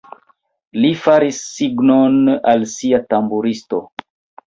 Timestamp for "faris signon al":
1.01-2.69